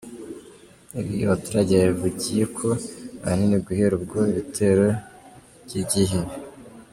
[0.99, 2.67] Ibi abaturage babivugiye ko
[3.23, 4.85] ahanini guhera ubwo ibitero
[5.65, 6.35] byibyihebe.